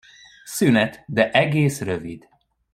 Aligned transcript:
Szünet, 0.45 1.03
de 1.07 1.31
egész 1.31 1.81
rövid. 1.81 2.27